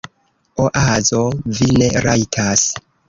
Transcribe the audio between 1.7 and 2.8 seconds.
ne rajtas."